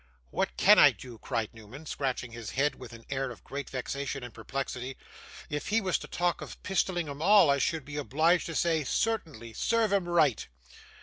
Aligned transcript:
'What 0.31 0.57
CAN 0.57 0.79
I 0.79 0.89
do?' 0.89 1.19
cried 1.19 1.53
Newman, 1.53 1.85
scratching 1.85 2.31
his 2.31 2.49
head 2.57 2.73
with 2.73 2.91
an 2.91 3.05
air 3.11 3.29
of 3.29 3.43
great 3.43 3.69
vexation 3.69 4.23
and 4.23 4.33
perplexity. 4.33 4.97
'If 5.47 5.67
he 5.67 5.79
was 5.79 5.99
to 5.99 6.07
talk 6.07 6.41
of 6.41 6.57
pistoling 6.63 7.07
'em 7.07 7.21
all, 7.21 7.51
I 7.51 7.59
should 7.59 7.85
be 7.85 7.97
obliged 7.97 8.47
to 8.47 8.55
say, 8.55 8.83
"Certainly 8.83 9.53
serve 9.53 9.93
'em 9.93 10.09
right." 10.09 10.47